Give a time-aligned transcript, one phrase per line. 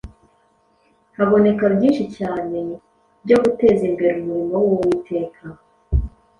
[1.17, 2.59] haboneka byinshi cyane
[3.23, 5.43] byo guteza imbere umurimo w’Uwiteka.